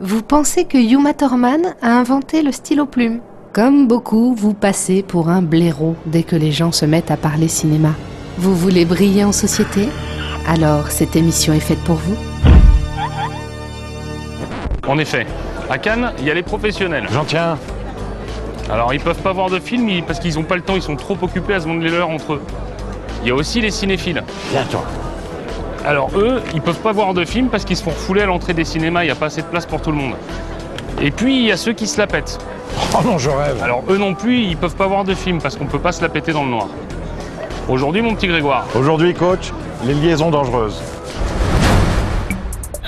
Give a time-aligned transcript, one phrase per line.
[0.00, 3.20] Vous pensez que Yuma Thurman a inventé le stylo plume
[3.52, 7.48] Comme beaucoup, vous passez pour un blaireau dès que les gens se mettent à parler
[7.48, 7.90] cinéma.
[8.38, 9.88] Vous voulez briller en société?
[10.48, 12.16] Alors cette émission est faite pour vous
[14.88, 15.26] En effet,
[15.70, 17.06] à Cannes, il y a les professionnels.
[17.12, 17.58] J'en tiens.
[18.70, 20.96] Alors ils peuvent pas voir de films parce qu'ils ont pas le temps, ils sont
[20.96, 22.42] trop occupés à se vendre les leurs entre eux.
[23.22, 24.24] Il y a aussi les cinéphiles.
[24.50, 24.84] Viens, toi.
[25.84, 28.54] Alors eux, ils peuvent pas voir de films parce qu'ils se font refouler à l'entrée
[28.54, 30.14] des cinémas, il n'y a pas assez de place pour tout le monde.
[31.00, 32.38] Et puis il y a ceux qui se la pètent.
[32.94, 33.60] Oh non, je rêve.
[33.62, 36.00] Alors eux non plus, ils peuvent pas voir de films parce qu'on peut pas se
[36.00, 36.68] la péter dans le noir.
[37.68, 39.52] Aujourd'hui mon petit Grégoire, Aujourd'hui, coach,
[39.84, 40.80] les liaisons dangereuses.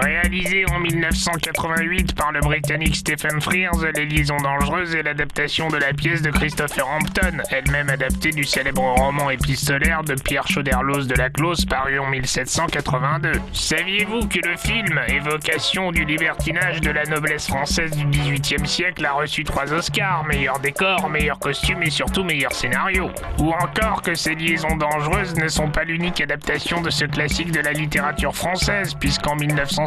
[0.00, 5.92] Réalisé en 1988 par le Britannique Stephen Frears, Les Liaisons Dangereuses est l'adaptation de la
[5.92, 11.30] pièce de Christopher Hampton, elle-même adaptée du célèbre roman épistolaire de Pierre Chauderlos de la
[11.30, 13.32] Clos paru en 1782.
[13.52, 19.14] Saviez-vous que le film, évocation du libertinage de la noblesse française du XVIIIe siècle, a
[19.14, 23.10] reçu trois Oscars, meilleur décor, meilleur costume et surtout meilleur scénario?
[23.38, 27.60] Ou encore que ces liaisons dangereuses ne sont pas l'unique adaptation de ce classique de
[27.60, 29.34] la littérature française, puisqu'en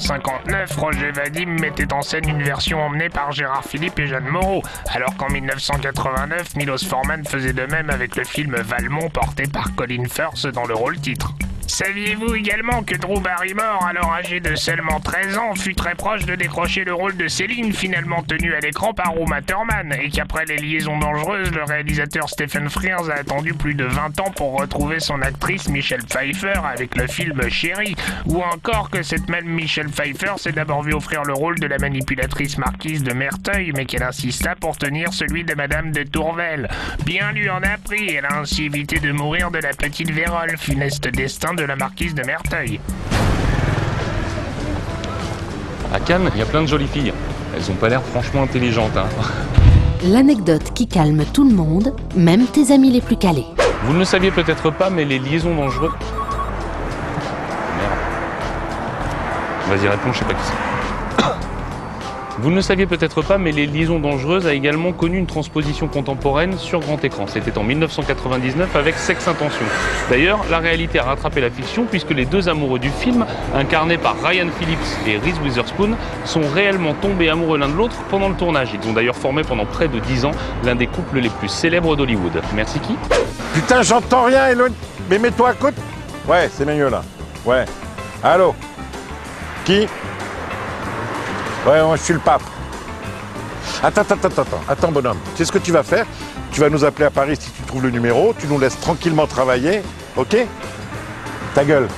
[0.00, 4.62] 1959, Roger Vadim mettait en scène une version emmenée par Gérard Philippe et Jeanne Moreau,
[4.94, 10.04] alors qu'en 1989, Milos Forman faisait de même avec le film Valmont porté par Colin
[10.08, 11.34] Firth dans le rôle titre.
[11.70, 16.34] Saviez-vous également que Drew Barrymore, alors âgé de seulement 13 ans, fut très proche de
[16.34, 20.56] décrocher le rôle de Céline, finalement tenu à l'écran par Uma Thurman, et qu'après les
[20.56, 25.22] liaisons dangereuses, le réalisateur Stephen Frears a attendu plus de 20 ans pour retrouver son
[25.22, 27.94] actrice Michelle Pfeiffer avec le film Chérie,
[28.26, 31.78] ou encore que cette même Michelle Pfeiffer s'est d'abord vue offrir le rôle de la
[31.78, 36.68] manipulatrice marquise de Merteuil, mais qu'elle insista pour tenir celui de Madame de Tourvel.
[37.06, 40.58] Bien lui en a pris, elle a ainsi évité de mourir de la petite vérole,
[40.58, 42.80] funeste destin de la marquise de Merteuil.
[45.92, 47.12] à Cannes, il y a plein de jolies filles.
[47.54, 48.96] Elles ont pas l'air franchement intelligentes.
[48.96, 49.06] Hein.
[50.04, 53.46] L'anecdote qui calme tout le monde, même tes amis les plus calés.
[53.84, 55.90] Vous ne le saviez peut-être pas, mais les liaisons dangereuses.
[57.76, 57.98] Merde.
[59.68, 60.70] Vas-y, réponds, je sais pas qui c'est.
[62.42, 65.88] Vous ne le saviez peut-être pas, mais Les Liaisons Dangereuses a également connu une transposition
[65.88, 67.26] contemporaine sur grand écran.
[67.26, 69.66] C'était en 1999 avec Sex Intention.
[70.08, 74.16] D'ailleurs, la réalité a rattrapé la fiction puisque les deux amoureux du film, incarnés par
[74.24, 75.90] Ryan Phillips et Reese Witherspoon,
[76.24, 78.70] sont réellement tombés amoureux l'un de l'autre pendant le tournage.
[78.72, 80.32] Ils ont d'ailleurs formé pendant près de 10 ans
[80.64, 82.40] l'un des couples les plus célèbres d'Hollywood.
[82.54, 82.96] Merci qui
[83.52, 84.72] Putain, j'entends rien, éloigne.
[85.10, 85.82] Mais mets-toi à côté.
[86.26, 87.02] Ouais, c'est mieux là.
[87.44, 87.66] Ouais.
[88.22, 88.54] Allô
[89.66, 89.86] Qui
[91.66, 92.42] Ouais, moi je suis le pape.
[93.82, 95.18] Attends, attends, attends, attends, attends, bonhomme.
[95.32, 96.06] Tu sais ce que tu vas faire?
[96.52, 99.26] Tu vas nous appeler à Paris si tu trouves le numéro, tu nous laisses tranquillement
[99.26, 99.82] travailler,
[100.16, 100.36] ok?
[101.54, 101.88] Ta gueule.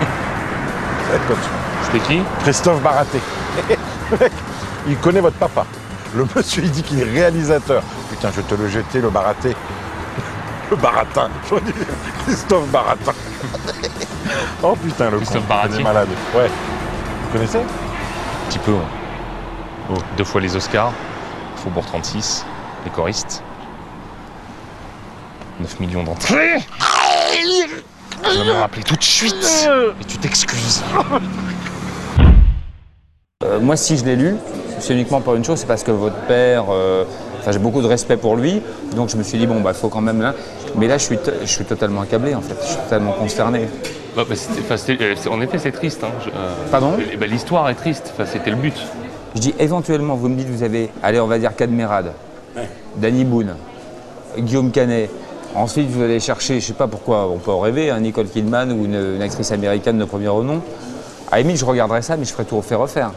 [1.86, 2.22] C'était qui?
[2.42, 3.20] Christophe Baraté.
[4.88, 5.64] Il connaît votre papa.
[6.14, 7.82] Le monsieur, il dit qu'il est réalisateur.
[8.08, 9.56] Putain, je vais te le jeter, le Baraté.
[10.70, 11.28] Le Baratin.
[12.24, 13.12] Christophe Baratin.
[14.62, 15.82] Oh putain, le Christophe con, Baratier.
[15.82, 16.08] malade.
[16.34, 16.48] Ouais.
[16.48, 18.78] Vous connaissez Un petit peu, ouais.
[19.90, 20.92] Oh, deux fois les Oscars,
[21.56, 22.44] Faubourg 36,
[22.84, 23.42] les choristes.
[25.60, 26.58] 9 millions d'entrées.
[28.24, 29.68] Je vais me rappeler tout de suite.
[30.00, 30.82] Et tu t'excuses.
[33.44, 34.36] Euh, moi, si je l'ai lu,
[34.80, 37.04] c'est uniquement pour une chose, c'est parce que votre père, euh,
[37.40, 38.60] enfin, j'ai beaucoup de respect pour lui,
[38.94, 40.34] donc je me suis dit, bon, bah, il faut quand même là.
[40.74, 42.56] Mais là, je suis, je suis totalement accablé, en fait.
[42.60, 43.68] Je suis totalement consterné.
[44.16, 46.02] Bah, bah, euh, c'est- en effet, c'est triste.
[46.02, 46.08] hein.
[46.24, 46.92] Je- euh, Pardon?
[47.20, 48.12] ben, L'histoire est triste.
[48.24, 48.74] C'était le but.
[49.34, 52.12] Je dis, éventuellement, vous me dites, vous avez, allez, on va dire Cadmerade,
[52.96, 53.54] Danny Boone,
[54.38, 55.10] Guillaume Canet.
[55.54, 58.72] Ensuite, vous allez chercher, je sais pas pourquoi, on peut en rêver, un Nicole Kidman
[58.72, 60.60] ou une, une actrice américaine de premier renom.
[61.30, 63.10] À limite, je regarderais ça, mais je ferais tout refaire, refaire.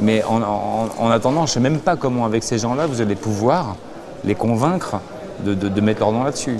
[0.00, 3.14] Mais en, en- en attendant, je sais même pas comment, avec ces gens-là, vous allez
[3.14, 3.76] pouvoir
[4.24, 4.96] les convaincre
[5.44, 6.56] de, de- de mettre leur nom là-dessus.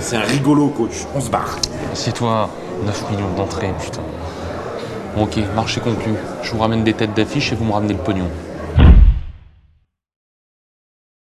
[0.00, 1.06] C'est un rigolo, coach.
[1.14, 1.56] On se barre.
[1.92, 2.48] Assieds-toi.
[2.82, 4.02] 9 millions d'entrées, putain.
[5.14, 6.12] Bon, ok, marché conclu.
[6.42, 8.28] Je vous ramène des têtes d'affiche et vous me ramenez le pognon.